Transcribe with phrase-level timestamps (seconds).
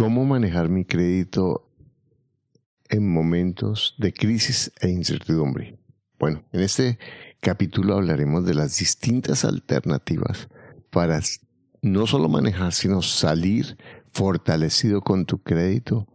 [0.00, 1.70] ¿Cómo manejar mi crédito
[2.88, 5.78] en momentos de crisis e incertidumbre?
[6.18, 6.98] Bueno, en este
[7.40, 10.48] capítulo hablaremos de las distintas alternativas
[10.88, 11.20] para
[11.82, 13.76] no solo manejar, sino salir
[14.10, 16.08] fortalecido con tu crédito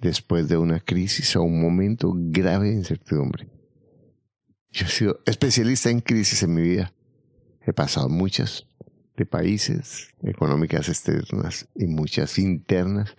[0.00, 3.48] después de una crisis o un momento grave de incertidumbre.
[4.72, 6.92] Yo he sido especialista en crisis en mi vida.
[7.64, 8.66] He pasado muchas
[9.18, 13.16] de países, económicas externas y muchas internas,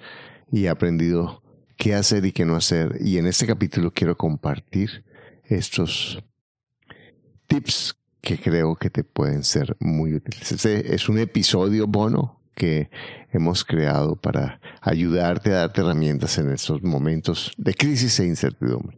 [0.51, 1.43] y he aprendido
[1.77, 2.97] qué hacer y qué no hacer.
[3.01, 5.03] Y en este capítulo quiero compartir
[5.43, 6.23] estos
[7.47, 10.51] tips que creo que te pueden ser muy útiles.
[10.51, 12.89] Este es un episodio bono que
[13.31, 18.97] hemos creado para ayudarte a darte herramientas en estos momentos de crisis e incertidumbre.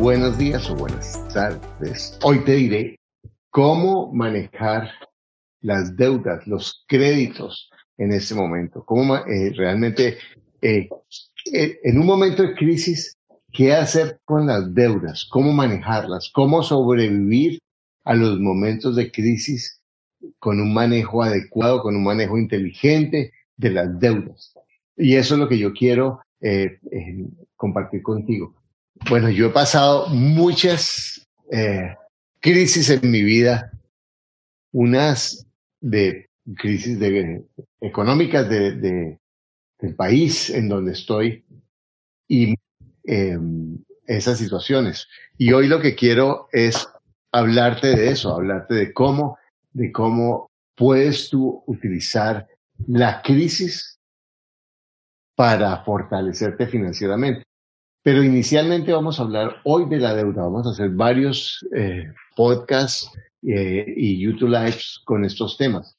[0.00, 2.16] Buenos días o buenas tardes.
[2.22, 3.00] Hoy te diré
[3.50, 4.92] cómo manejar
[5.60, 8.84] las deudas, los créditos en este momento.
[8.84, 10.18] Cómo eh, realmente,
[10.62, 10.88] eh,
[11.52, 13.16] eh, en un momento de crisis,
[13.52, 17.58] qué hacer con las deudas, cómo manejarlas, cómo sobrevivir
[18.04, 19.82] a los momentos de crisis
[20.38, 24.54] con un manejo adecuado, con un manejo inteligente de las deudas.
[24.96, 26.20] Y eso es lo que yo quiero
[27.56, 28.57] compartir contigo.
[29.08, 31.26] Bueno, yo he pasado muchas
[32.40, 33.72] crisis en mi vida,
[34.72, 35.46] unas
[35.80, 37.44] de crisis de,
[37.80, 39.18] económicas de,
[39.78, 41.44] del país en donde estoy
[42.26, 42.54] y
[43.04, 45.08] em, esas situaciones.
[45.36, 46.88] Y hoy lo que quiero es
[47.32, 49.38] hablarte de eso, hablarte de cómo,
[49.72, 52.46] de cómo puedes tú utilizar
[52.86, 53.98] la crisis
[55.34, 57.47] para fortalecerte financieramente.
[58.08, 60.40] Pero inicialmente vamos a hablar hoy de la deuda.
[60.44, 63.12] Vamos a hacer varios eh, podcasts
[63.46, 65.94] eh, y YouTube Lives con estos temas.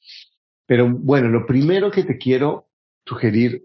[0.66, 2.66] Pero bueno, lo primero que te quiero
[3.06, 3.64] sugerir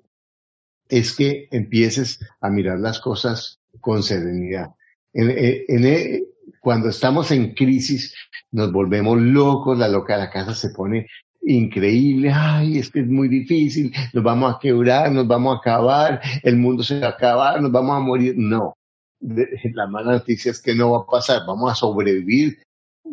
[0.88, 4.76] es que empieces a mirar las cosas con serenidad.
[5.12, 5.32] En,
[5.68, 6.28] en,
[6.60, 8.14] cuando estamos en crisis,
[8.52, 11.08] nos volvemos locos, la loca de la casa se pone
[11.46, 16.22] increíble, ay, es que es muy difícil, nos vamos a quebrar, nos vamos a acabar,
[16.44, 18.36] el mundo se va a acabar, nos vamos a morir.
[18.38, 18.76] No,
[19.20, 22.62] la mala noticia es que no va a pasar, vamos a sobrevivir.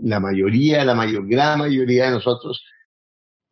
[0.02, 2.64] La mayoría, la mayor, gran mayoría de nosotros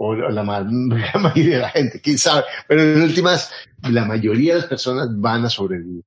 [0.03, 3.53] o la, mayoría de la gente, quién sabe, pero en últimas,
[3.91, 6.03] la mayoría de las personas van a sobrevivir.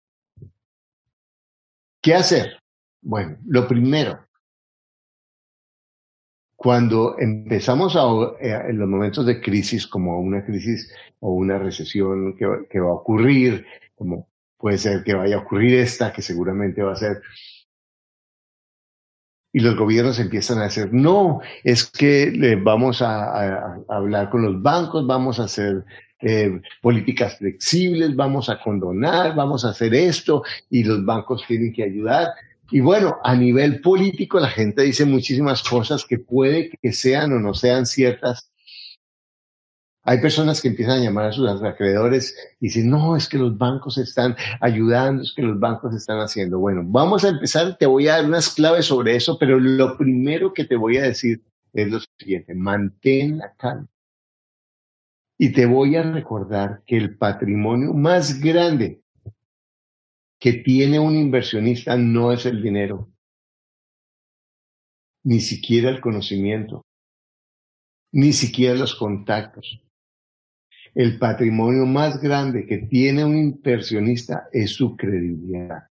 [2.02, 2.60] ¿Qué hacer?
[3.02, 4.26] Bueno, lo primero,
[6.64, 8.04] cuando empezamos a,
[8.40, 12.94] eh, en los momentos de crisis, como una crisis o una recesión que, va a
[12.94, 13.66] ocurrir,
[13.96, 17.22] como puede ser que vaya a ocurrir esta, que seguramente va a ser
[19.56, 25.06] y los gobiernos empiezan a decir, no, es que vamos a, hablar con los bancos,
[25.06, 25.84] vamos a hacer
[26.22, 31.84] eh, políticas flexibles, vamos a condonar, vamos a hacer esto y los bancos tienen que
[31.84, 32.30] ayudar.
[32.72, 37.40] Y bueno, a nivel político la gente dice muchísimas cosas que puede que sean o
[37.40, 38.52] no sean ciertas,
[40.06, 43.58] hay personas que empiezan a llamar a sus acreedores y dicen, no, es que los
[43.58, 46.60] bancos están ayudando, es que los bancos están haciendo.
[46.60, 50.54] Bueno, vamos a empezar, te voy a dar unas claves sobre eso, pero lo primero
[50.54, 51.42] que te voy a decir
[51.72, 53.88] es lo siguiente, mantén la calma.
[55.38, 59.03] Y te voy a recordar que el patrimonio más grande
[60.44, 63.10] que tiene un inversionista no es el dinero,
[65.24, 66.82] ni siquiera el conocimiento,
[68.12, 69.80] ni siquiera los contactos
[70.96, 75.88] el patrimonio más grande que tiene un inversionista es su credibilidad.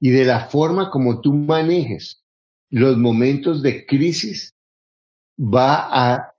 [0.00, 2.24] Y de la forma como tú manejes
[2.70, 4.54] los momentos de crisis,
[5.38, 6.30] va a,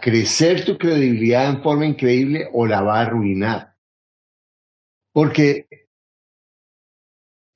[0.00, 3.76] crecer tu credibilidad en forma increíble o la va a arruinar.
[5.12, 5.83] Porque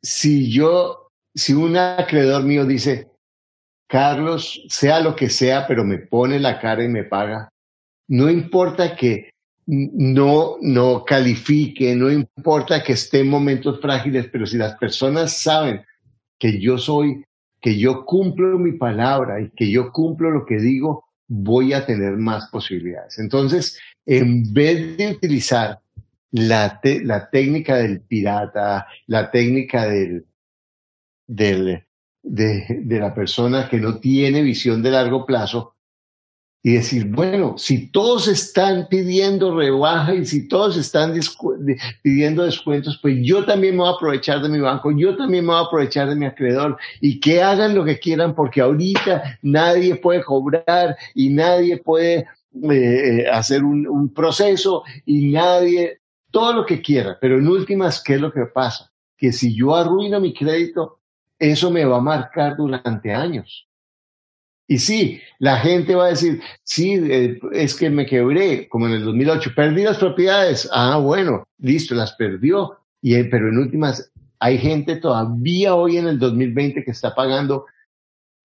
[0.09, 3.11] si yo, si un acreedor mío dice,
[3.87, 7.51] Carlos, sea lo que sea, pero me pone la cara y me paga,
[8.09, 9.29] no importa que
[9.67, 15.85] no, no califique, no importa que esté en momentos frágiles, pero si las personas saben
[16.39, 17.23] que yo soy
[17.61, 22.17] que yo cumplo mi palabra y que yo cumplo lo que digo, voy a tener
[22.17, 23.19] más posibilidades.
[23.19, 25.81] Entonces, en vez de utilizar
[26.31, 30.27] la, la técnica del pirata, la técnica del,
[31.27, 31.85] del,
[32.23, 35.75] de, la persona que no tiene visión de largo plazo,
[36.61, 41.15] y decir, bueno, si todos están pidiendo rebaja y si todos están
[42.03, 45.53] pidiendo descuentos, pues yo también me voy a aprovechar de mi banco, yo también me
[45.53, 49.95] voy a aprovechar de mi acreedor y que hagan lo que quieran porque ahorita nadie
[49.97, 52.27] puede cobrar y nadie puede
[52.71, 58.15] eh, hacer un, un proceso y nadie, todo lo que quiera, pero en últimas, ¿qué
[58.15, 58.93] es lo que pasa?
[59.17, 61.01] Que si yo arruino mi crédito,
[61.39, 63.69] eso me va a marcar durante años
[64.71, 68.93] y sí, la gente va a decir, sí, eh, es que me quebré, como en
[68.93, 70.69] el 2008, perdí las propiedades.
[70.71, 72.79] Ah, bueno, listo, las perdió.
[73.01, 77.65] Y, eh, pero en últimas, hay gente todavía hoy en el 2020 que está pagando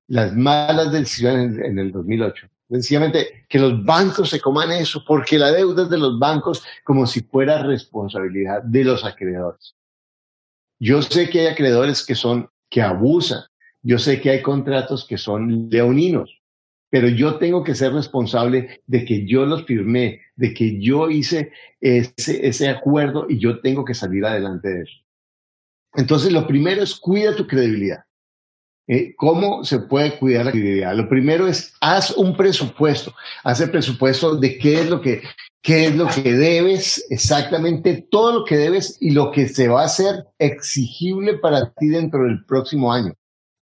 [0.07, 2.47] las malas decisiones en, en el 2008.
[2.69, 7.05] Sencillamente que los bancos se coman eso, porque la deuda es de los bancos como
[7.05, 9.75] si fuera responsabilidad de los acreedores.
[10.79, 13.43] Yo sé que hay acreedores que son, que abusan,
[13.81, 16.41] yo sé que hay contratos que son leoninos,
[16.89, 21.51] pero yo tengo que ser responsable de que yo los firmé, de que yo hice
[21.81, 25.03] ese, ese acuerdo y yo tengo que salir adelante de eso.
[25.95, 28.03] Entonces, lo primero es cuida tu credibilidad.
[28.87, 30.95] Eh, ¿Cómo se puede cuidar la credibilidad?
[30.95, 33.13] Lo primero es haz un presupuesto,
[33.43, 35.21] haz el presupuesto de qué es lo que,
[35.61, 39.83] qué es lo que debes, exactamente todo lo que debes y lo que se va
[39.83, 43.13] a hacer exigible para ti dentro del próximo año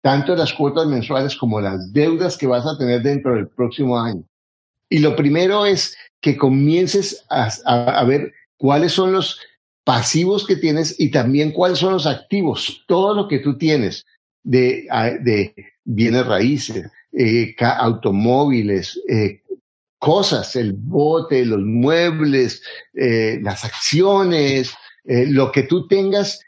[0.02, 4.24] tanto las cuotas mensuales como las deudas que vas a tener dentro del próximo año.
[4.90, 9.40] Y lo primero es que comiences a, ver cuáles son los
[9.84, 14.04] pasivos que tienes y también cuáles son los activos, todo lo que tú tienes
[14.42, 14.86] de,
[15.20, 15.54] de
[15.84, 19.42] bienes raíces, eh, automóviles, eh,
[19.98, 22.62] cosas, el bote, los muebles,
[22.94, 24.74] eh, las acciones,
[25.04, 26.40] lo que tú tengas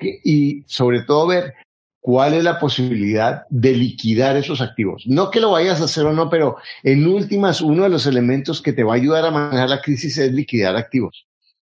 [0.00, 1.54] y sobre todo ver
[2.00, 5.04] cuál es la posibilidad de liquidar esos activos.
[5.06, 8.62] No que lo vayas a hacer o no, pero en últimas, uno de los elementos
[8.62, 11.26] que te va a ayudar a manejar la crisis es liquidar activos.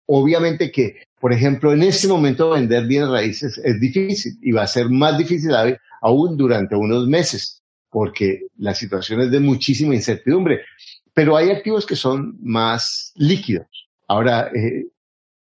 [0.06, 4.66] Obviamente que, por ejemplo, en este momento vender bienes raíces es difícil y va a
[4.66, 5.52] ser más difícil
[6.02, 10.60] aún durante unos meses, porque la situación es de muchísima incertidumbre.
[11.14, 13.66] Pero hay activos que son más líquidos.
[14.06, 14.86] Ahora, eh,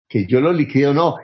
[0.07, 1.17] que yo lo liquide o no,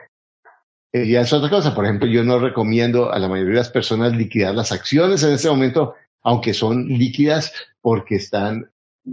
[0.94, 1.74] eh, ya es otra cosa.
[1.74, 5.34] Por ejemplo, yo no recomiendo a la mayoría de las personas liquidar las acciones en
[5.34, 7.52] este momento, aunque son líquidas
[7.82, 8.70] porque están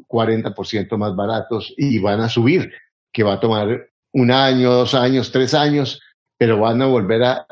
[0.09, 2.71] 40% más baratos y van a subir,
[3.11, 6.01] que va a tomar un año, dos años, tres años,
[6.39, 7.47] pero van a volver a,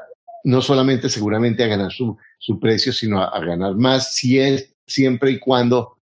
[0.44, 5.30] no solamente seguramente a ganar su, su precio, sino a, ganar más si es, siempre
[5.30, 5.98] y cuando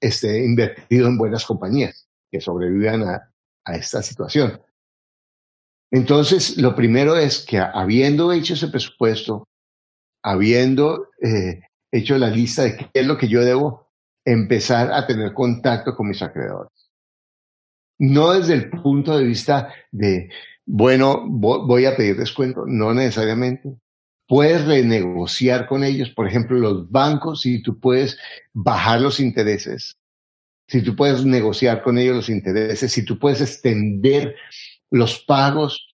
[0.00, 3.32] esté invertido en buenas compañías que sobrevivan a,
[3.64, 4.60] a esta situación.
[5.90, 9.48] Entonces, lo primero es que habiendo hecho ese presupuesto,
[10.22, 13.88] habiendo eh, hecho la lista de qué es lo que yo debo,
[14.24, 16.79] empezar a tener contacto con mis acreedores.
[18.00, 20.30] No desde el punto de vista de,
[20.64, 23.76] bueno, voy a pedir descuento, no necesariamente.
[24.26, 28.16] Puedes renegociar con ellos, por ejemplo, los bancos, si tú puedes
[28.54, 29.98] bajar los intereses,
[30.66, 34.34] si tú puedes negociar con ellos los intereses, si tú puedes extender
[34.90, 35.94] los pagos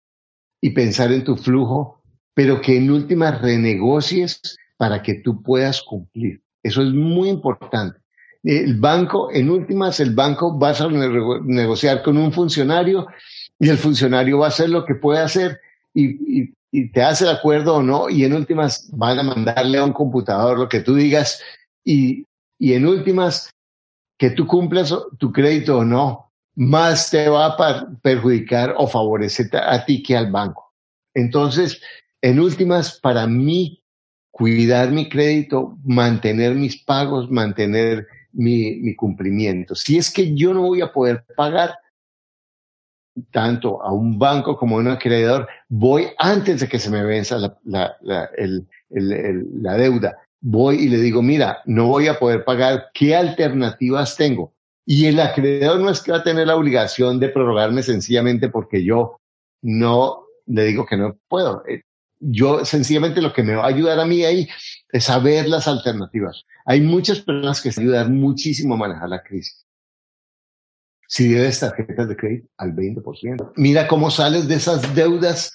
[0.62, 2.04] y pensar en tu flujo,
[2.36, 4.42] pero que en últimas renegocies
[4.78, 6.44] para que tú puedas cumplir.
[6.62, 8.00] Eso es muy importante.
[8.46, 10.88] El banco, en últimas, el banco va a
[11.44, 13.08] negociar con un funcionario
[13.60, 15.60] y el funcionario va a hacer lo que puede hacer
[15.94, 16.54] y,
[16.92, 20.60] te hace el acuerdo o no, y en últimas van a mandarle a un computador
[20.60, 21.42] lo que tú digas
[21.86, 22.26] y,
[22.60, 23.50] y en últimas
[24.18, 29.86] que tú cumplas tu crédito o no, más te va a perjudicar o favorecer a
[29.86, 30.74] ti que al banco.
[31.14, 31.82] Entonces,
[32.22, 33.82] en últimas, para mí,
[34.32, 39.76] cuidar mi crédito, mantener mis pagos, mantener mi, cumplimiento.
[39.76, 41.76] Si es que yo no voy a poder pagar
[43.32, 47.38] tanto a un banco como a un acreedor, voy antes de que se me venza
[47.64, 50.18] la, la deuda.
[50.42, 54.54] Voy y le digo, mira, no voy a poder pagar, ¿qué alternativas tengo?
[54.86, 58.84] Y el acreedor no es que va a tener la obligación de prorrogarme sencillamente porque
[58.84, 59.20] yo
[59.64, 61.64] no le digo que no puedo.
[61.68, 61.82] Eh,
[62.20, 64.48] yo sencillamente lo que me va a ayudar a mí ahí
[64.90, 66.46] es saber las alternativas.
[66.66, 69.66] Hay muchas personas que se ayudan muchísimo a manejar la crisis.
[71.08, 73.54] Si debes tarjetas de crédito al 20%.
[73.58, 75.54] Mira cómo sales de esas deudas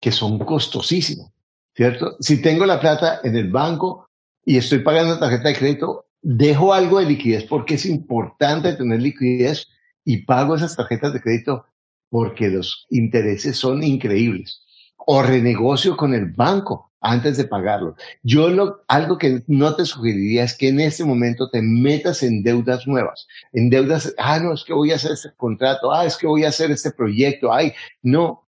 [0.00, 1.32] que son costosísimas,
[1.74, 2.16] ¿cierto?
[2.20, 4.08] Si tengo la plata en el banco,
[4.44, 9.68] y estoy pagando tarjeta de crédito, dejo algo de liquidez porque es importante tener liquidez
[10.04, 11.66] y pago esas tarjetas de crédito
[12.08, 14.64] porque los intereses son increíbles.
[14.96, 17.96] O renegocio con el banco antes de pagarlo.
[18.22, 22.42] Yo lo, algo que no te sugeriría es que en este momento te metas en
[22.42, 26.16] deudas nuevas, en deudas, ah, no, es que voy a hacer este contrato, ah, es
[26.16, 28.48] que voy a hacer este proyecto, ay, no.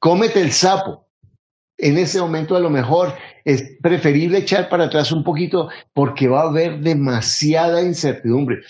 [0.00, 1.06] Cómete el sapo.
[1.76, 3.14] En ese momento a lo mejor
[3.44, 8.62] es preferible echar para atrás un poquito porque va a haber demasiada incertidumbre.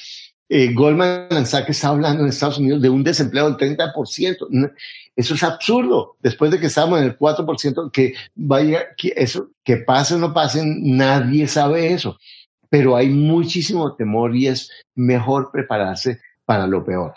[0.50, 4.72] Eh, Goldman Sachs está hablando en Estados Unidos de un desempleo del 30%.
[5.18, 6.16] Eso es absurdo.
[6.20, 10.32] Después de que estamos en el 4%, que vaya, que eso, que pase o no
[10.32, 12.16] pase, nadie sabe eso.
[12.70, 17.14] Pero hay muchísimo temor y es mejor prepararse para lo peor.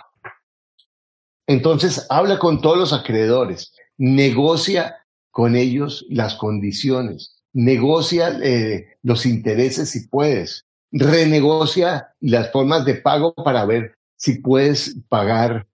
[1.46, 4.96] Entonces, habla con todos los acreedores, negocia
[5.30, 13.36] con ellos las condiciones, negocia eh, los intereses si puedes, renegocia las formas de pago
[13.36, 15.68] para ver si puedes pagar,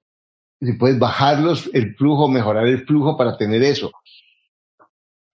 [0.61, 3.91] si puedes bajarlos el flujo, mejorar el flujo para tener eso.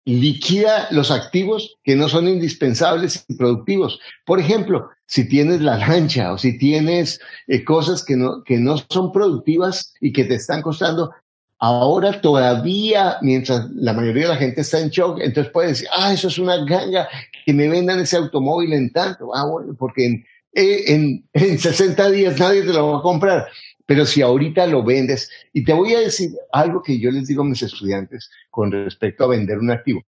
[0.05, 4.01] Liquida los activos que no son indispensables y productivos.
[4.25, 8.77] Por ejemplo, si tienes la lancha o si tienes eh, cosas que no, que no
[8.89, 11.13] son productivas y que te están costando,
[11.61, 16.13] Ahora todavía, mientras la mayoría de la gente está en shock, entonces puede decir, ah,
[16.13, 17.09] eso es una ganga,
[17.45, 19.35] que me vendan ese automóvil en tanto.
[19.35, 23.49] Ah, bueno, porque en, eh, en, en 60 días nadie te lo va a comprar.
[23.89, 27.41] Pero si ahorita lo vendes, y te voy a decir algo que yo les digo
[27.43, 30.03] a mis estudiantes con respecto a vender un activo.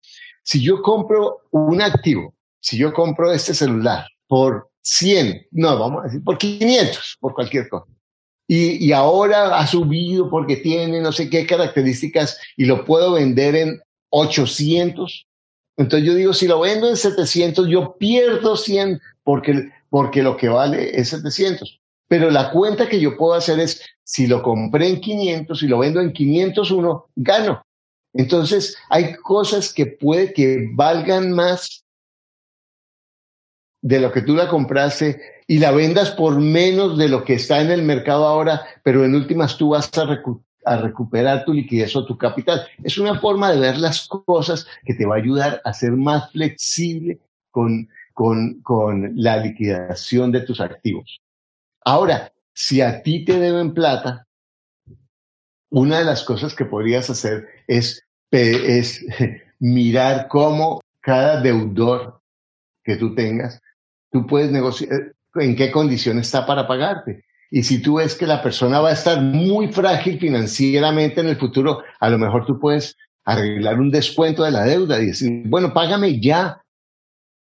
[0.42, 6.04] Si yo compro un activo, si yo compro este celular por 100, no, vamos a
[6.04, 7.86] decir por 500, por cualquier cosa
[8.48, 13.56] y, y, ahora ha subido porque tiene no sé qué características y lo puedo vender
[13.56, 13.80] en
[14.10, 15.26] 800.
[15.76, 20.48] Entonces yo digo, si lo vendo en 700, yo pierdo 100 porque, porque lo que
[20.48, 21.80] vale es 700.
[22.08, 25.78] Pero la cuenta que yo puedo hacer es, si lo compré en 500 y lo
[25.78, 27.62] vendo en 501, gano.
[28.12, 31.84] Entonces hay cosas que puede que valgan más
[33.82, 37.60] de lo que tú la compraste y la vendas por menos de lo que está
[37.60, 42.18] en el mercado ahora, pero en últimas tú vas a, recuperar tu liquidez o tu
[42.18, 42.66] capital.
[42.82, 46.32] Es una forma de ver las cosas que te va a ayudar a ser más
[46.32, 47.20] flexible
[47.50, 51.20] con, con, con la liquidación de tus activos.
[51.86, 54.26] Ahora, si a ti te deben plata,
[55.70, 58.04] una de las cosas que podrías hacer es,
[59.60, 62.20] mirar cómo cada deudor
[62.82, 63.62] que tú tengas,
[64.10, 67.24] tú puedes negociar, en qué condición está para pagarte.
[67.52, 71.36] Y si tú ves que la persona va a estar muy frágil financieramente en el
[71.36, 75.72] futuro, a lo mejor tú puedes arreglar un descuento de la deuda y decir, bueno,
[75.72, 76.60] págame ya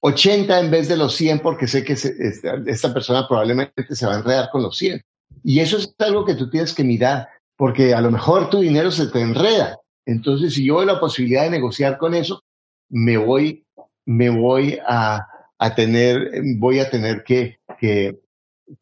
[0.06, 4.18] 80 en vez de los 100 porque sé que esta, persona probablemente se va a
[4.18, 5.00] enredar con los 100.
[5.42, 8.90] Y eso es algo que tú tienes que mirar porque a lo mejor tu dinero
[8.90, 9.78] se te enreda.
[10.04, 12.42] Entonces, si yo veo la posibilidad de negociar con eso,
[12.90, 13.64] me voy,
[14.04, 15.26] me voy a,
[15.58, 18.20] a tener, voy a tener que, que,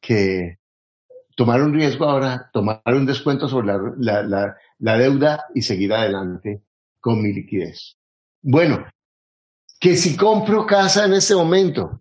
[0.01, 0.59] que
[1.37, 6.63] tomar un riesgo ahora, tomar un descuento sobre la, la, la, deuda y seguir adelante
[6.99, 7.97] con mi liquidez.
[8.43, 8.85] Bueno,
[9.83, 12.01] que si compro casa en este momento,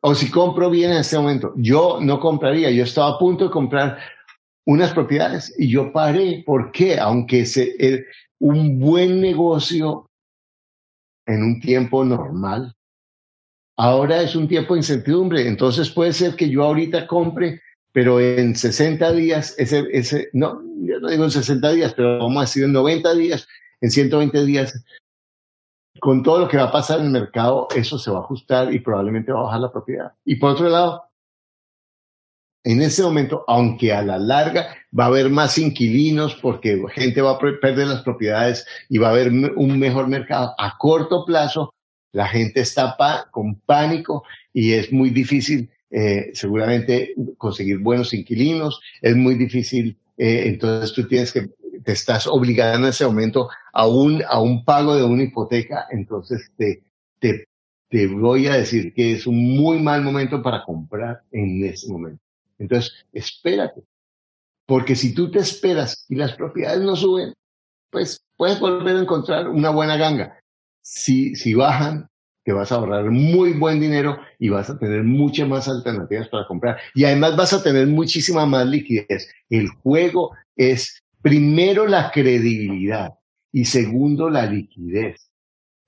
[0.00, 3.50] o si compro bien en este momento, yo no compraría, yo estaba a punto de
[3.50, 3.98] comprar
[4.64, 6.44] unas propiedades y yo paré.
[6.46, 6.98] ¿Por qué?
[7.00, 8.06] Aunque se, eh,
[8.38, 10.08] un buen negocio
[11.26, 12.76] en un tiempo normal
[13.80, 18.56] Ahora es un tiempo de incertidumbre, entonces puede ser que yo ahorita compre, pero en
[18.56, 22.64] 60 días, ese, ese, no, yo no digo en 60 días, pero vamos a decir
[22.64, 23.46] en 90 días,
[23.80, 24.84] en 120 días,
[26.00, 28.72] con todo lo que va a pasar en el mercado, eso se va a ajustar
[28.72, 30.12] y probablemente va a bajar la propiedad.
[30.24, 31.04] Y por otro lado,
[32.64, 37.32] en ese momento, aunque a la larga va a haber más inquilinos porque gente va
[37.32, 41.72] a perder las propiedades y va a haber un mejor mercado, a corto plazo
[42.12, 42.96] la gente está
[43.30, 50.44] con pánico y es muy difícil eh, seguramente conseguir buenos inquilinos, es muy difícil, eh,
[50.46, 51.48] entonces tú tienes que,
[51.84, 56.50] te estás obligando en ese momento a un, a un pago de una hipoteca, entonces
[56.56, 56.82] te,
[57.18, 57.44] te,
[57.88, 62.22] te voy a decir que es un muy mal momento para comprar en ese momento.
[62.58, 63.82] Entonces, espérate,
[64.66, 67.32] porque si tú te esperas y las propiedades no suben,
[67.90, 70.38] pues puedes volver a encontrar una buena ganga
[70.88, 72.08] si, si bajan,
[72.44, 76.46] te vas a ahorrar muy buen dinero y vas a tener muchas más alternativas para
[76.46, 76.78] comprar.
[76.94, 79.30] Y además vas a tener muchísima más liquidez.
[79.50, 83.14] El juego es primero la credibilidad
[83.52, 85.28] y segundo la liquidez.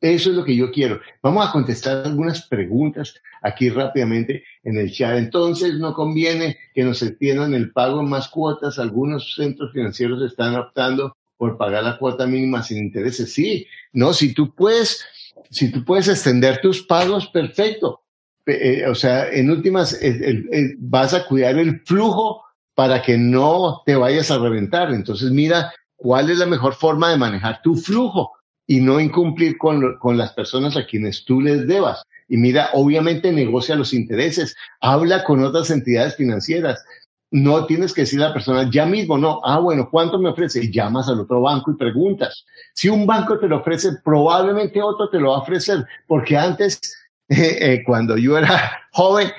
[0.00, 1.00] Eso es lo que yo quiero.
[1.22, 5.18] Vamos a contestar algunas preguntas aquí rápidamente en el chat.
[5.18, 8.78] Entonces, no conviene que nos extiendan el pago en más cuotas.
[8.78, 13.32] Algunos centros financieros están optando por pagar la cuota mínima sin intereses.
[13.32, 15.04] Sí, no, si tú puedes,
[15.50, 18.02] si tú puedes extender tus pagos, perfecto.
[18.46, 20.00] Eh, o sea, en últimas,
[20.78, 22.42] vas a cuidar el flujo
[22.80, 24.90] para que no te vayas a reventar.
[24.90, 28.32] Entonces, mira cuál es la mejor forma de manejar tu flujo
[28.66, 32.02] y no incumplir con, con las personas a quienes tú les debas.
[32.26, 36.82] Y mira, obviamente negocia los intereses, habla con otras entidades financieras.
[37.30, 40.64] No tienes que decir a la persona ya mismo, no, ah, bueno, ¿cuánto me ofrece?
[40.64, 42.46] Y llamas al otro banco y preguntas.
[42.72, 46.80] Si un banco te lo ofrece, probablemente otro te lo va a ofrecer, porque antes,
[47.28, 49.30] eh, cuando yo era joven,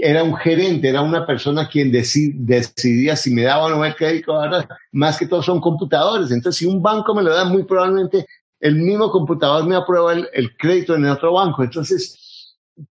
[0.00, 4.32] era un gerente, era una persona quien decidía si me daba o no el crédito.
[4.32, 6.30] Ahora, más que todo son computadores.
[6.30, 8.26] Entonces, si un banco me lo da, muy probablemente
[8.60, 11.62] el mismo computador me aprueba el, crédito en el otro banco.
[11.62, 12.56] Entonces,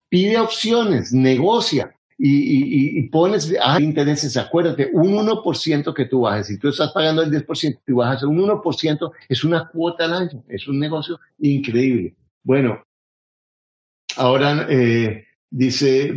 [0.08, 4.36] pide opciones, negocia y, pones ah, intereses.
[4.36, 6.48] Acuérdate, un 1% que tú bajes.
[6.48, 10.44] Si tú estás pagando el 10% y bajas un 1%, es una cuota al año.
[10.48, 12.14] Es un negocio increíble.
[12.42, 12.82] Bueno,
[14.16, 14.66] ahora...
[14.68, 16.14] Eh, dice,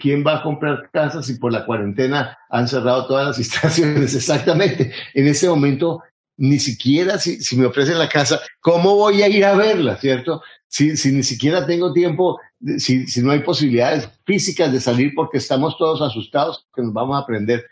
[0.00, 4.14] ¿quién va a comprar casas si por la cuarentena han cerrado todas las instalaciones?
[4.14, 4.92] Exactamente.
[5.14, 6.02] En ese momento,
[6.36, 10.42] ni siquiera si, me ofrecen la casa, ¿cómo voy a ir a verla, cierto?
[10.66, 12.40] Si, ni siquiera tengo tiempo,
[12.78, 17.16] si, si no hay posibilidades físicas de salir porque estamos todos asustados, que nos vamos
[17.16, 17.64] a aprender,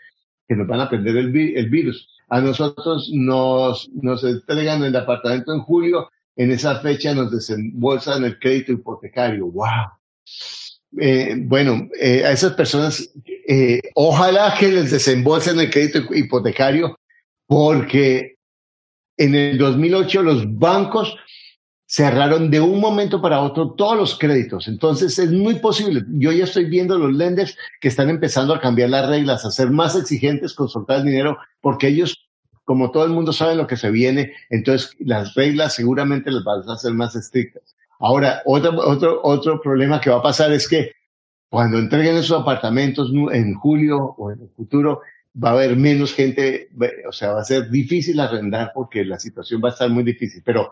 [0.47, 2.07] que nos van a aprender el, el virus.
[2.29, 8.39] A nosotros nos, nos entregan el apartamento en julio, en esa fecha nos desembolsan el
[8.39, 9.47] crédito hipotecario.
[9.47, 9.91] ¡Wow!
[10.99, 13.09] Eh, bueno, eh, a esas personas,
[13.47, 16.99] eh, ojalá que les desembolsen el crédito hipotecario,
[17.47, 18.37] porque
[19.17, 21.15] en el 2008 los bancos
[21.85, 24.67] cerraron de un momento para otro todos los créditos.
[24.67, 26.03] Entonces es muy posible.
[26.13, 29.69] Yo ya estoy viendo los lenders que están empezando a cambiar las reglas, a ser
[29.69, 32.27] más exigentes con soltar el dinero, porque ellos,
[32.65, 36.67] como todo el mundo sabe lo que se viene, entonces las reglas seguramente las van
[36.67, 37.72] a hacer más estrictas.
[38.03, 40.91] Ahora, otro, otro, otro problema que va a pasar es que
[41.49, 45.01] cuando entreguen esos apartamentos en julio o en el futuro,
[45.41, 46.67] va a haber menos gente,
[47.07, 50.41] o sea, va a ser difícil arrendar porque la situación va a estar muy difícil,
[50.43, 50.71] pero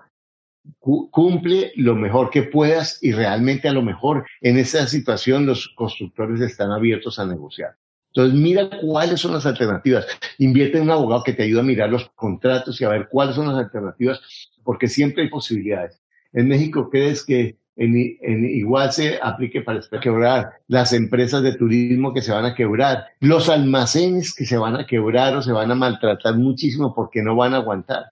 [0.79, 6.41] cumple lo mejor que puedas y realmente a lo mejor en esa situación los constructores
[6.41, 7.77] están abiertos a negociar.
[8.13, 10.05] Entonces, mira cuáles son las alternativas.
[10.37, 13.35] Invierte en un abogado que te ayude a mirar los contratos y a ver cuáles
[13.35, 14.19] son las alternativas,
[14.65, 16.01] porque siempre hay posibilidades.
[16.33, 22.21] En México, ¿crees que en, igual se aplique para quebrar las empresas de turismo que
[22.21, 25.75] se van a quebrar, los almacenes que se van a quebrar o se van a
[25.75, 28.05] maltratar muchísimo porque no van a aguantar?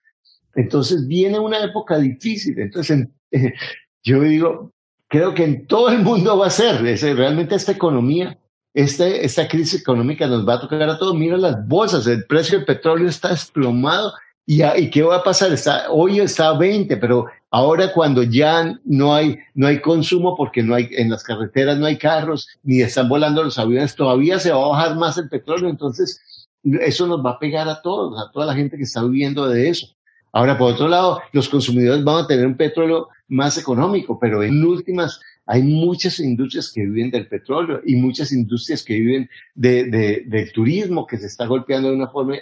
[0.56, 2.60] Entonces viene una época difícil.
[2.60, 3.08] Entonces,
[4.04, 4.72] yo digo,
[5.08, 6.82] creo que en todo el mundo va a ser,
[7.16, 8.38] realmente esta economía,
[8.74, 11.16] esta, esta crisis económica nos va a tocar a todos.
[11.16, 14.14] Mira las bolsas, el precio del petróleo está desplomado
[14.50, 15.54] ¿Y, ¿Y, qué va a pasar?
[15.54, 20.64] Está, hoy está a 20, pero ahora cuando ya no hay, no hay consumo porque
[20.64, 24.50] no hay, en las carreteras no hay carros, ni están volando los aviones, todavía se
[24.50, 25.70] va a bajar más el petróleo.
[25.70, 29.48] Entonces, eso nos va a pegar a todos, a toda la gente que está viviendo
[29.48, 29.86] de eso.
[30.32, 34.66] Ahora, por otro lado, los consumidores van a tener un petróleo más económico, pero en
[34.66, 40.24] últimas hay muchas industrias que viven del petróleo y muchas industrias que viven de, de,
[40.26, 42.36] del turismo que se está golpeando de una forma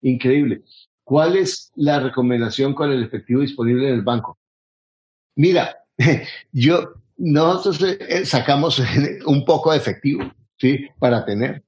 [0.00, 0.62] increíble.
[1.04, 4.38] ¿Cuál es la recomendación con el efectivo disponible en el banco?
[5.36, 5.76] Mira,
[6.52, 8.82] yo, nosotros eh, sacamos
[9.26, 10.88] un poco de efectivo, ¿sí?
[10.98, 11.62] Para tener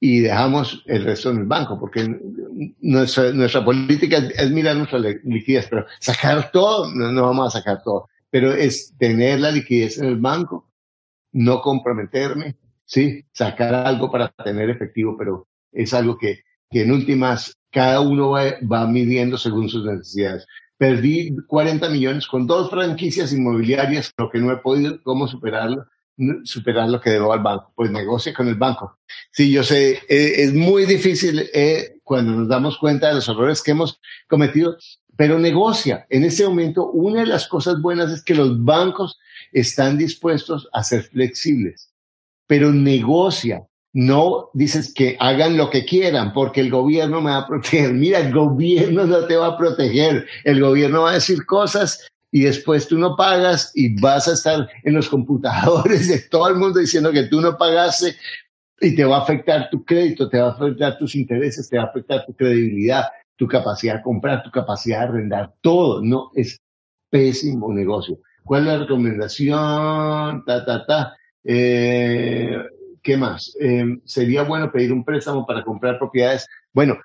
[0.00, 2.08] y dejamos el resto en el banco, porque
[2.80, 7.82] nuestra, nuestra política es, mirar nuestra liquidez, pero sacar todo, no, no vamos a sacar
[7.82, 10.70] todo, pero es tener la liquidez en el banco,
[11.32, 17.54] no comprometerme, sí, sacar algo para tener efectivo, pero es algo que, que en últimas
[17.70, 20.46] cada uno va, midiendo según sus necesidades.
[20.76, 25.86] Perdí 40 millones con dos franquicias inmobiliarias, lo que no he podido, ¿cómo superarlo?
[26.42, 28.98] superar lo que debo al banco, pues negocia con el banco.
[29.30, 33.62] Sí, yo sé, eh, es muy difícil eh, cuando nos damos cuenta de los errores
[33.62, 34.76] que hemos cometido,
[35.16, 36.06] pero negocia.
[36.10, 39.18] En este momento, una de las cosas buenas es que los bancos
[39.52, 41.92] están dispuestos a ser flexibles,
[42.46, 43.67] pero negocia.
[43.98, 47.92] No dices que hagan lo que quieran porque el gobierno me va a proteger.
[47.94, 50.24] Mira, el gobierno no te va a proteger.
[50.44, 54.68] El gobierno va a decir cosas y después tú no pagas y vas a estar
[54.84, 58.14] en los computadores de todo el mundo diciendo que tú no pagaste
[58.80, 61.82] y te va a afectar tu crédito, te va a afectar tus intereses, te va
[61.82, 63.02] a afectar tu credibilidad,
[63.34, 66.00] tu capacidad de comprar, tu capacidad de arrendar, todo.
[66.04, 66.60] No, es
[67.10, 68.20] pésimo negocio.
[68.44, 70.44] ¿Cuál es la recomendación?
[70.46, 71.16] Ta, ta, ta.
[71.42, 72.62] Eh,
[73.08, 73.56] ¿Qué más?
[73.58, 76.46] Eh, ¿Sería bueno pedir un préstamo para comprar propiedades?
[76.74, 76.98] Bueno,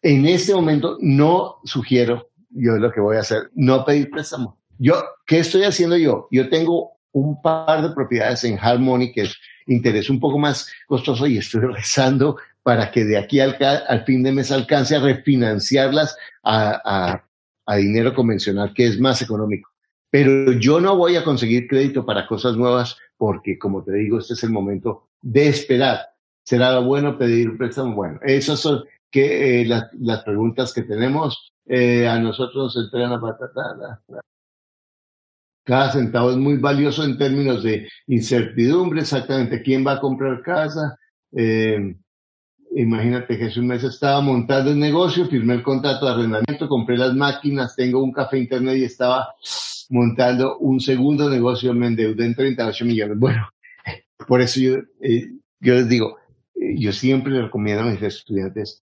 [0.00, 4.60] en este momento no sugiero, yo lo que voy a hacer, no pedir préstamo.
[4.78, 6.28] Yo, ¿qué estoy haciendo yo?
[6.30, 9.36] Yo tengo un par de propiedades en Harmony que es
[9.66, 14.22] interés un poco más costoso y estoy rezando para que de aquí al, al fin
[14.22, 17.24] de mes alcance a refinanciarlas a,
[17.66, 19.68] a dinero convencional que es más económico.
[20.10, 24.34] Pero yo no voy a conseguir crédito para cosas nuevas porque, como te digo, este
[24.34, 26.00] es el momento de esperar.
[26.42, 27.94] ¿Será bueno pedir un préstamo?
[27.94, 31.52] Bueno, esas son que, eh, las, preguntas que tenemos.
[31.66, 34.00] Eh, a nosotros nos entregan a patata.
[35.64, 40.96] Cada centavo es muy valioso en términos de incertidumbre, exactamente quién va a comprar casa.
[41.32, 41.94] Eh,
[42.74, 46.96] imagínate que hace un mes estaba montando el negocio, firmé el contrato de arrendamiento, compré
[46.96, 49.28] las máquinas, tengo un café internet y estaba
[49.90, 53.18] montando un segundo negocio, me endeudé en 38 millones.
[53.18, 53.48] Bueno,
[54.26, 56.16] por eso yo, eh, yo les digo,
[56.54, 58.82] eh, yo siempre les recomiendo a mis estudiantes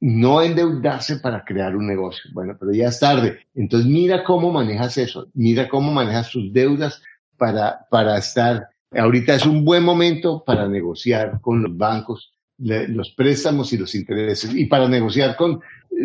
[0.00, 2.30] no endeudarse para crear un negocio.
[2.32, 3.46] Bueno, pero ya es tarde.
[3.54, 7.00] Entonces mira cómo manejas eso, mira cómo manejas tus deudas
[7.36, 13.72] para, para estar, ahorita es un buen momento para negociar con los bancos los préstamos
[13.72, 15.60] y los intereses y para negociar con,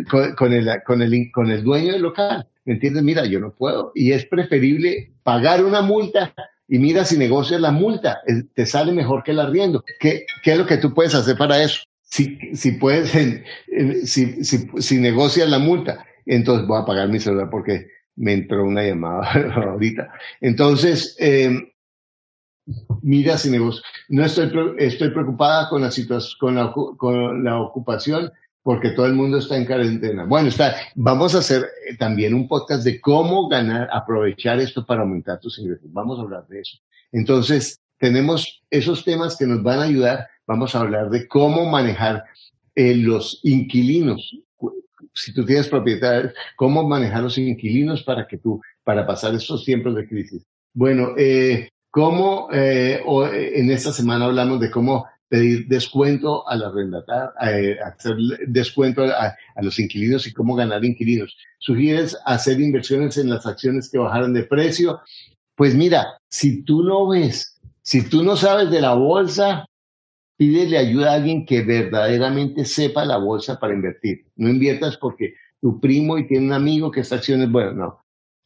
[0.09, 2.47] con, el, con, el, con el dueño del local.
[2.65, 3.03] ¿Me entiendes?
[3.03, 3.91] Mira, yo no puedo.
[3.95, 6.33] Y es preferible pagar una multa
[6.67, 8.21] y mira si negocias la multa,
[8.53, 9.83] te sale mejor que el arriendo.
[9.99, 11.81] ¿Qué, ¿Qué es lo que tú puedes hacer para eso?
[12.01, 13.11] Si, si puedes,
[14.05, 18.65] si, si, si negocias la multa, entonces voy a pagar mi celular porque me entró
[18.65, 20.11] una llamada ahorita.
[20.41, 21.73] Entonces, eh,
[23.01, 23.81] mira si negocio.
[24.09, 28.31] No estoy, estoy preocupada con la situación, con la, con la ocupación
[28.67, 30.25] porque todo el mundo está en cuarentena.
[30.25, 35.03] Bueno, está, vamos a hacer eh, también un podcast de cómo ganar, aprovechar esto para
[35.03, 35.87] aumentar tus ingresos.
[35.93, 36.77] Vamos a hablar de eso.
[37.13, 40.27] Entonces, tenemos esos temas que nos van a ayudar.
[40.45, 42.25] Vamos a hablar de cómo manejar
[42.75, 44.37] eh, los inquilinos.
[45.13, 49.95] Si tú tienes propietarios, cómo manejar los inquilinos para que tú, para pasar estos tiempos
[49.95, 50.43] de crisis.
[50.73, 53.01] Bueno, eh, cómo, eh,
[53.55, 58.15] en esta semana hablamos de cómo pedir descuento al arrendatar, eh, hacer
[58.47, 61.35] descuento a, los inquilinos y cómo ganar inquilinos.
[61.59, 65.01] ¿Sugieres hacer inversiones en las acciones que bajaron de precio?
[65.55, 69.65] Pues mira, si tú no ves, si tú no sabes de la bolsa,
[70.37, 74.25] pídele ayuda a alguien que verdaderamente sepa la bolsa para invertir.
[74.35, 77.99] No inviertas porque tu primo y tiene un amigo que está acciones, bueno, no.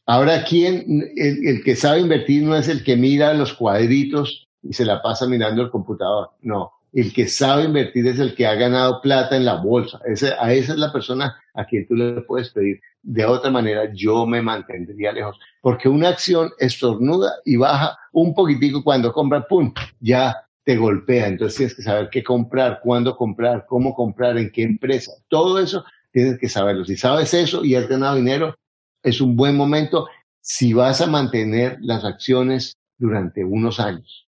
[0.06, 4.84] Ahora, ¿quién, el que sabe invertir no es el que mira los cuadritos y se
[4.84, 6.30] la pasa mirando el computador.
[6.40, 10.00] No, el que sabe invertir es el que ha ganado plata en la bolsa.
[10.04, 12.80] Ese, a esa es la persona a quien tú le puedes pedir.
[13.02, 18.84] De otra manera, yo me mantendría lejos, porque una acción estornuda y baja un poquitico
[18.84, 19.72] cuando compra, ¡pum!
[20.00, 21.28] Ya te golpea.
[21.28, 25.12] Entonces tienes que saber qué comprar, cuándo comprar, cómo comprar, en qué empresa.
[25.28, 26.84] Todo eso tienes que saberlo.
[26.84, 28.54] Si sabes eso y has ganado dinero,
[29.02, 30.08] es un buen momento
[30.40, 34.28] si vas a mantener las acciones durante unos años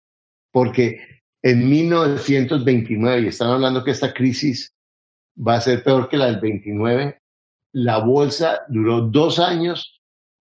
[0.52, 1.00] porque
[1.42, 4.74] en 1929, y están hablando que esta crisis
[5.36, 7.20] va a ser peor que la del 29,
[7.72, 10.02] la bolsa duró dos años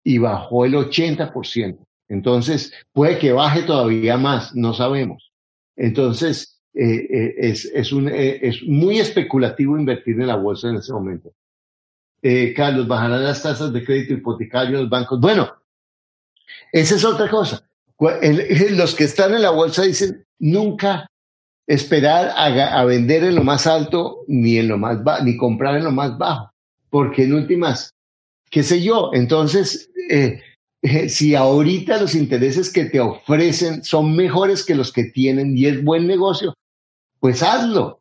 [0.04, 1.78] y bajó el 80%.
[2.10, 5.32] Entonces, puede que baje todavía más, no sabemos.
[5.78, 11.34] Entonces, eh, eh, es, eh, es muy especulativo invertir en la bolsa en ese momento.
[12.56, 15.20] Carlos, bajarán las tasas de crédito hipotecario en los bancos.
[15.20, 15.56] Bueno,
[16.72, 17.68] esa es otra cosa
[18.72, 21.08] los que están en la bolsa dicen nunca
[21.68, 25.92] esperar a, vender en lo más alto ni en lo más ni comprar en lo
[25.92, 26.52] más bajo,
[26.90, 27.94] porque en últimas,
[28.50, 30.42] qué sé yo, entonces, eh,
[30.82, 35.68] eh, si ahorita los intereses que te ofrecen son mejores que los que tienen y
[35.68, 36.56] es buen negocio,
[37.20, 38.01] pues hazlo,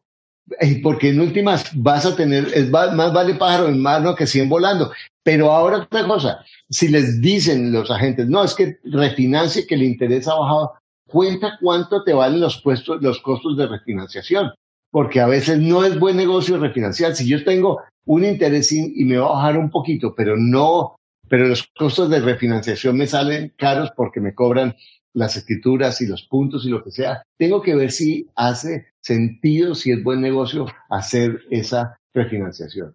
[0.82, 4.92] porque en últimas vas a tener, es más, vale pájaro en mano que 100 volando.
[5.22, 9.82] Pero ahora otra cosa, si les dicen los agentes, no, es que refinancie que el
[9.82, 10.72] interés ha bajado,
[11.06, 14.52] cuenta cuánto te valen los, puestos, los costos de refinanciación,
[14.90, 17.14] porque a veces no es buen negocio refinanciar.
[17.14, 20.96] Si yo tengo un interés y me va a bajar un poquito, pero no,
[21.28, 24.74] pero los costos de refinanciación me salen caros porque me cobran
[25.12, 29.74] las escrituras y los puntos y lo que sea, tengo que ver si hace sentido,
[29.74, 32.94] si es buen negocio hacer esa refinanciación.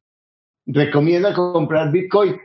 [0.65, 2.37] ¿Recomienda comprar Bitcoin?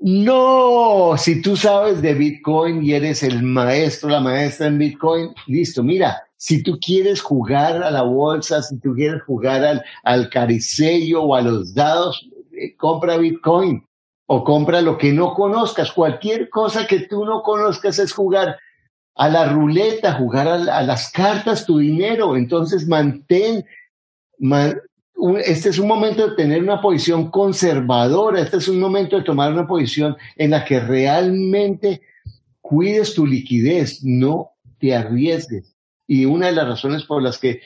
[0.00, 5.82] No, si tú sabes de Bitcoin y eres el maestro, la maestra en Bitcoin, listo,
[5.84, 11.22] mira, si tú quieres jugar a la bolsa, si tú quieres jugar al, al caricello
[11.22, 13.86] o a los dados, eh, compra Bitcoin
[14.26, 15.92] o compra lo que no conozcas.
[15.92, 18.56] Cualquier cosa que tú no conozcas es jugar
[19.14, 22.36] a la ruleta, jugar a, las cartas tu dinero.
[22.36, 23.64] Entonces mantén,
[25.44, 29.52] este es un momento de tener una posición conservadora, este es un momento de tomar
[29.52, 32.02] una posición en la que realmente
[32.60, 35.76] cuides tu liquidez, no te arriesgues.
[36.06, 37.60] Y una de las razones por las que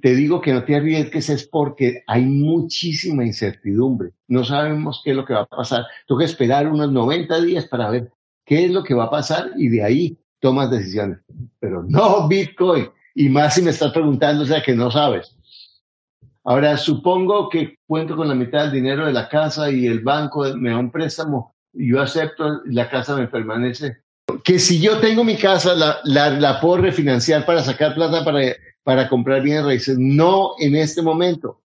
[0.00, 4.10] te digo que no te arriesgues es porque hay muchísima incertidumbre.
[4.28, 5.86] No sabemos qué es lo que va a pasar.
[6.06, 8.12] Tengo que esperar unos 90 días para ver
[8.44, 11.20] qué es lo que va a pasar y de ahí tomas decisiones.
[11.58, 12.90] Pero no Bitcoin.
[13.14, 15.34] Y más si me estás preguntando, o sea, que no sabes.
[16.44, 20.44] Ahora, supongo que cuento con la mitad del dinero de la casa y el banco
[20.54, 24.02] me da un préstamo, yo acepto, la casa me permanece.
[24.44, 28.40] Que si yo tengo mi casa, la, la, la puedo refinanciar para sacar plata para,
[28.82, 29.96] para comprar bienes raíces.
[29.98, 31.62] No en este momento.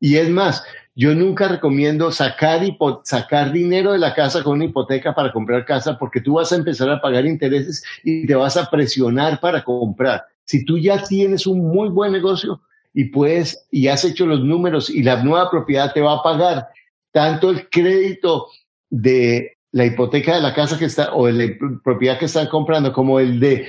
[0.00, 0.62] Y es más,
[0.98, 2.60] yo nunca recomiendo sacar,
[3.04, 6.56] sacar dinero de la casa con una hipoteca para comprar casa porque tú vas a
[6.56, 10.24] empezar a pagar intereses y te vas a presionar para comprar.
[10.44, 12.60] Si tú ya tienes un muy buen negocio,
[12.92, 16.66] y puedes, y has hecho los números y la nueva propiedad te va a pagar
[17.12, 18.48] tanto el crédito
[18.90, 22.92] de la hipoteca de la casa que está o de la propiedad que están comprando
[22.92, 23.68] como el de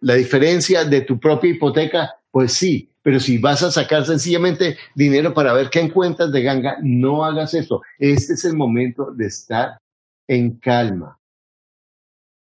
[0.00, 5.32] la diferencia de tu propia hipoteca, pues sí, pero si vas a sacar sencillamente dinero
[5.32, 7.80] para ver qué encuentras de ganga, no hagas eso.
[7.98, 9.78] Este es el momento de estar
[10.26, 11.18] en calma.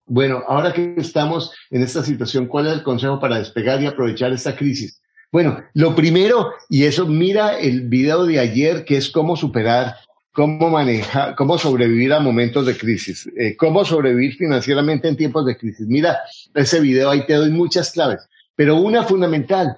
[0.06, 4.34] Bueno, ahora que estamos en esta situación, ¿cuál es el consejo para despegar y aprovechar
[4.34, 5.02] esta crisis?
[5.32, 9.96] Bueno, lo primero, y eso mira el video de ayer, que es cómo superar,
[10.34, 15.56] cómo manejar, cómo sobrevivir a momentos de crisis, eh, cómo sobrevivir financieramente en tiempos de
[15.56, 15.88] crisis.
[15.88, 16.18] Mira
[16.54, 19.78] ese video, ahí te doy muchas claves, pero una fundamental,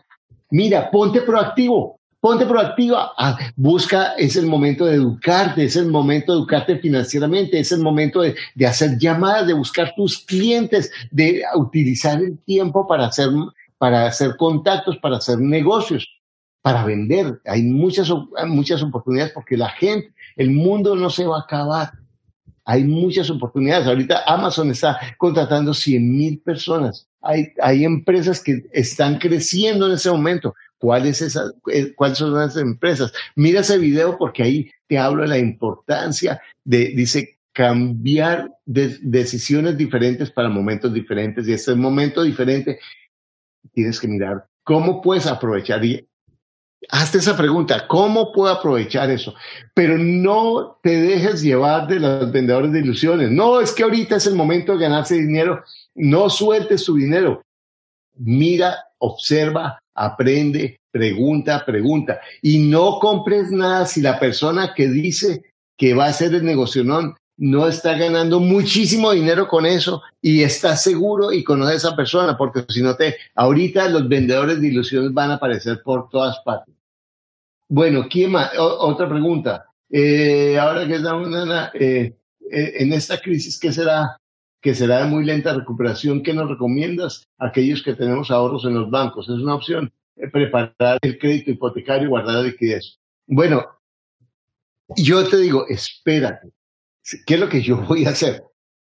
[0.52, 6.34] mira, ponte proactivo, ponte proactiva, ah, busca, es el momento de educarte, es el momento
[6.34, 11.44] de educarte financieramente, es el momento de, de, hacer llamadas, de buscar tus clientes, de
[11.56, 13.30] utilizar el tiempo para hacer
[13.80, 16.08] para hacer contactos, para hacer negocios,
[16.62, 17.42] para vender.
[17.46, 18.12] Hay muchas,
[18.46, 21.94] muchas oportunidades porque la gente, el mundo no se va a acabar.
[22.70, 23.88] Hay muchas oportunidades.
[23.88, 27.08] Ahorita Amazon está contratando 100 mil personas.
[27.20, 30.54] Hay, hay empresas que están creciendo en ese momento.
[30.78, 33.12] ¿Cuáles, esa, eh, ¿Cuáles son las empresas?
[33.36, 40.30] Mira ese video porque ahí te hablo de la importancia de, dice, cambiar decisiones diferentes
[40.30, 41.48] para momentos diferentes.
[41.48, 42.80] Y este momento diferente
[43.74, 46.08] tienes que mirar cómo puedes aprovechar y
[46.88, 49.34] hazte esa pregunta, ¿cómo puedo aprovechar eso?
[49.74, 53.32] Pero no te dejes llevar de los vendedores de ilusiones.
[53.32, 55.64] No, es que ahorita es el momento de ganarse dinero.
[55.96, 57.42] No sueltes tu dinero.
[58.16, 62.20] Mira, observa, aprende, pregunta, pregunta.
[62.42, 65.44] Y no compres nada si la persona que dice
[65.78, 70.44] que va a hacer el negocio no, no está ganando muchísimo dinero con eso y
[70.44, 74.68] está seguro y conoce a esa persona, porque si no te, ahorita los vendedores de
[74.68, 76.76] ilusiones van a aparecer por todas partes.
[77.70, 78.52] Bueno, ¿quién más?
[78.58, 79.66] otra pregunta.
[79.90, 81.30] Eh, ahora que estamos
[81.76, 82.14] eh,
[82.52, 84.18] eh, en esta crisis, ¿qué será?
[84.62, 86.22] Que será de muy lenta recuperación.
[86.22, 87.24] ¿Qué nos recomiendas?
[87.38, 89.30] Aquellos que tenemos ahorros en los bancos.
[89.30, 89.94] Es una opción.
[90.34, 92.98] preparar el crédito hipotecario y guardar liquidez.
[93.28, 93.66] Bueno,
[94.98, 96.50] yo te digo, espérate
[97.26, 98.44] ¿Qué es lo que yo voy a hacer?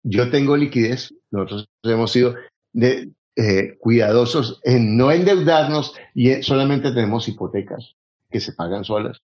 [0.03, 2.35] Yo tengo liquidez, nosotros hemos sido
[2.73, 7.95] de, eh, cuidadosos en no endeudarnos y solamente tenemos hipotecas
[8.29, 9.21] que se pagan solas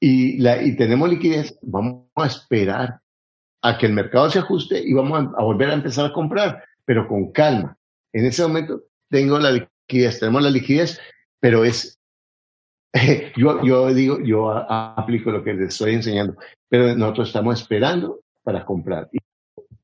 [0.00, 3.00] y, la, y tenemos liquidez, vamos a esperar
[3.62, 6.64] a que el mercado se ajuste y vamos a, a volver a empezar a comprar,
[6.84, 7.76] pero con calma.
[8.12, 11.00] En ese momento tengo la liquidez, tenemos la liquidez,
[11.40, 11.98] pero es
[13.36, 16.36] yo, yo digo, yo aplico lo que les estoy enseñando,
[16.68, 19.10] pero nosotros estamos esperando para comprar.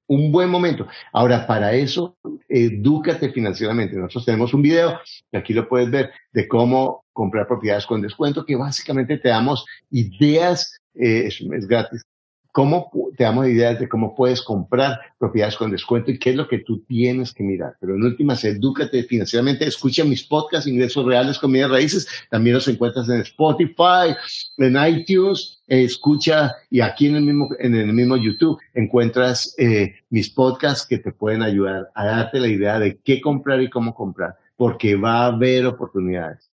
[0.06, 0.86] Un buen momento.
[1.12, 2.16] Ahora, para eso,
[2.48, 3.96] edúcate financieramente.
[3.96, 5.00] Nosotros tenemos un video,
[5.32, 10.78] aquí lo puedes ver, de cómo comprar propiedades con descuento, que básicamente te damos ideas,
[10.94, 12.04] eh, es gratis,
[12.52, 16.46] cómo te damos ideas de cómo puedes comprar propiedades con descuento y qué es lo
[16.46, 17.76] que tú tienes que mirar.
[17.80, 22.68] Pero en últimas, edúcate financieramente, escucha mis podcasts, ingresos reales con mis raíces, también los
[22.68, 24.14] encuentras en Spotify,
[24.58, 30.28] en iTunes, escucha y aquí en el mismo, en el mismo YouTube encuentras eh, mis
[30.28, 34.36] podcasts que te pueden ayudar a darte la idea de qué comprar y cómo comprar,
[34.56, 36.50] porque va a haber oportunidades.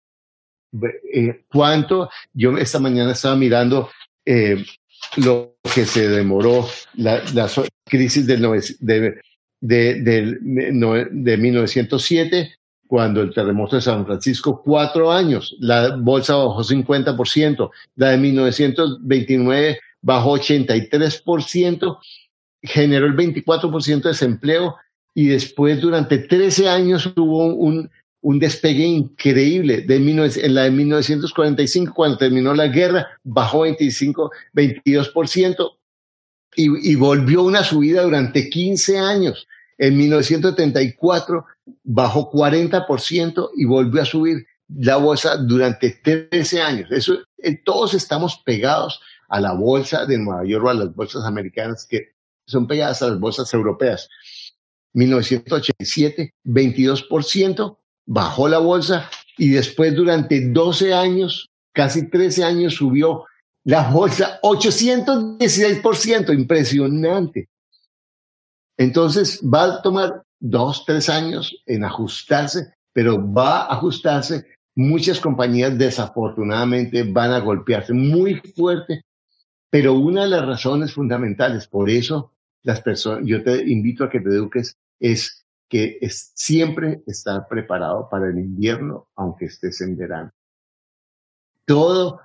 [1.13, 2.09] Eh, ¿Cuánto?
[2.31, 3.89] Yo esta mañana estaba mirando
[4.25, 4.63] eh,
[5.17, 7.21] lo que se demoró la,
[7.85, 8.41] crisis del,
[8.79, 9.19] de,
[9.61, 10.37] de,
[11.11, 12.55] de, 1907,
[12.87, 19.79] cuando el terremoto de San Francisco, cuatro años, la bolsa bajó 50%, la de 1929
[20.01, 21.97] bajó 83%,
[22.63, 24.75] generó el 24% de desempleo
[25.13, 27.89] y después durante 13 años tuvo un,
[28.21, 29.81] un despegue increíble.
[29.81, 35.71] De en la de 1945, cuando terminó la guerra, bajó 25, 22%
[36.55, 39.47] y, y volvió una subida durante 15 años.
[39.77, 41.45] En 1974
[41.83, 44.45] bajó 40% y volvió a subir
[44.77, 46.91] la bolsa durante 13 años.
[46.91, 51.23] Eso, eh, todos estamos pegados a la bolsa de Nueva York o a las bolsas
[51.23, 52.13] americanas que
[52.45, 54.09] son pegadas a las bolsas europeas.
[54.93, 57.77] 1987, 22%,
[58.09, 63.25] bajó la bolsa y después durante 12 años, casi 13 años, subió
[63.63, 67.47] la bolsa 816%, impresionante.
[68.77, 74.47] Entonces va a tomar dos, tres años en ajustarse, pero va a ajustarse.
[74.75, 79.03] Muchas compañías desafortunadamente van a golpearse muy fuerte,
[79.69, 82.31] pero una de las razones fundamentales, por eso
[82.63, 85.38] las personas, yo te invito a que te eduques, es
[85.69, 90.31] que es siempre estar preparado para el invierno, aunque estés en verano.
[91.65, 92.21] Todo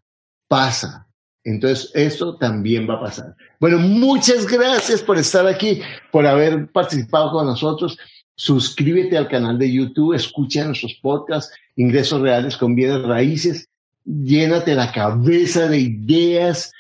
[0.49, 1.07] pasa.
[1.45, 3.37] Entonces, esto también va a pasar.
[3.61, 7.99] Bueno, muchas gracias por estar aquí, por haber participado con nosotros.
[8.35, 13.69] Suscríbete al canal de YouTube, escucha nuestros podcasts, ingresos reales con bienes raíces,
[14.05, 16.73] llénate la cabeza de ideas,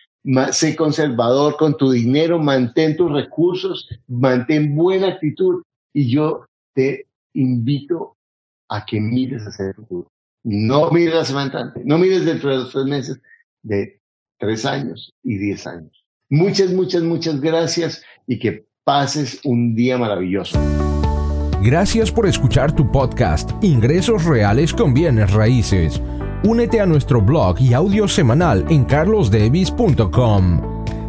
[0.50, 8.16] sé conservador con tu dinero, mantén tus recursos, mantén buena actitud y yo te invito
[8.68, 10.10] a que mires hacia el futuro.
[10.44, 13.20] No mires la semana no mires dentro de los tres meses,
[13.62, 14.00] de
[14.38, 16.04] tres años y diez años.
[16.28, 20.58] Muchas, muchas, muchas gracias y que pases un día maravilloso.
[21.62, 26.02] Gracias por escuchar tu podcast Ingresos Reales con Bienes Raíces.
[26.44, 30.74] Únete a nuestro blog y audio semanal en carlosdevis.com.